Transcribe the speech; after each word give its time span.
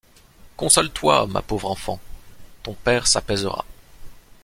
Console-toi, 0.57 1.27
ma 1.27 1.43
pauvre 1.43 1.69
enfant, 1.69 1.99
ton 2.63 2.73
père 2.73 3.05
s’apaisera. 3.05 3.65